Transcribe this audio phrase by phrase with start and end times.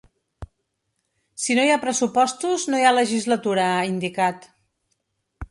[1.43, 4.51] Si no hi ha pressupostos no hi ha legislatura, ha indicat.